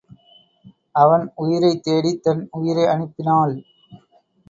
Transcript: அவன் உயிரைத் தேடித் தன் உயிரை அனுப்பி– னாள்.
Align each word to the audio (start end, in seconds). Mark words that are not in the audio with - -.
அவன் 0.95 1.31
உயிரைத் 1.35 1.83
தேடித் 1.83 2.23
தன் 2.23 2.47
உயிரை 2.51 2.85
அனுப்பி– 2.85 3.23
னாள். 3.23 3.55